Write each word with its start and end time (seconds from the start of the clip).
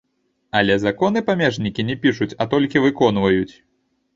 Але 0.61 0.77
законы 0.85 1.21
памежнікі 1.27 1.87
не 1.91 1.99
пішуць, 2.07 2.31
а 2.41 2.49
толькі 2.55 2.83
выконваюць. 2.87 3.53